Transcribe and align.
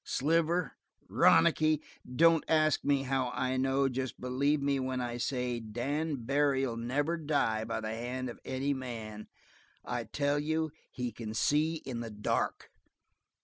"Sliver 0.03 0.77
Ronicky 1.09 1.79
don't 2.15 2.43
ask 2.47 2.83
me 2.83 3.03
how 3.03 3.29
I 3.35 3.55
know 3.55 3.87
jest 3.87 4.19
believe 4.19 4.59
me 4.59 4.79
when 4.79 4.99
I 4.99 5.17
say 5.17 5.59
Dan 5.59 6.23
Barry'll 6.25 6.75
never 6.75 7.17
die 7.17 7.63
by 7.65 7.81
the 7.81 7.89
hand 7.93 8.27
of 8.27 8.39
any 8.43 8.73
man. 8.73 9.27
I 9.85 10.05
tell 10.05 10.39
you 10.39 10.71
he 10.89 11.11
can 11.11 11.35
see 11.35 11.75
in 11.85 11.99
the 11.99 12.09
dark!" 12.09 12.71